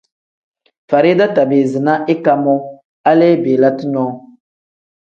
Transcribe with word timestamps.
Farida 0.89 1.27
tabiizi 1.35 1.79
na 1.85 1.93
ika 2.13 2.33
moo 2.43 2.59
hali 3.05 3.29
belente 3.43 3.83
nyoo. 3.93 4.13